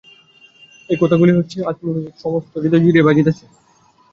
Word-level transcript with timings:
এই 0.89 0.97
কথাগুলি 1.01 1.31
আজ 1.35 1.49
হেমনলিনীর 1.75 2.19
সমস্ত 2.23 2.51
হৃদয় 2.55 2.83
জুড়িয়া 2.83 3.07
বাজিতেছে। 3.07 3.45